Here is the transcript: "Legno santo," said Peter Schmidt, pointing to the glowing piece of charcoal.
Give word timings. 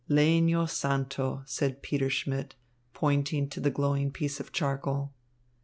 "Legno 0.09 0.65
santo," 0.67 1.43
said 1.45 1.83
Peter 1.83 2.09
Schmidt, 2.09 2.55
pointing 2.91 3.47
to 3.49 3.59
the 3.59 3.69
glowing 3.69 4.09
piece 4.09 4.39
of 4.39 4.51
charcoal. 4.51 5.13